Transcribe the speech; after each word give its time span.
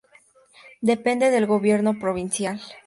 Depende 0.81 1.29
del 1.29 1.45
gobierno 1.45 1.99
provincial. 1.99 2.59